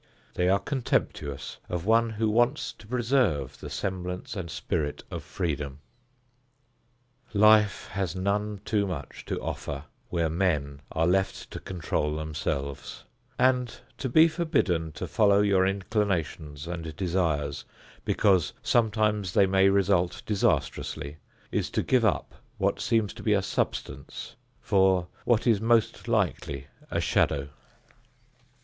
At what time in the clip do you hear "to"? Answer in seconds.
2.79-2.87, 9.25-9.39, 11.51-11.59, 13.99-14.09, 14.93-15.05, 21.69-21.83, 23.13-23.21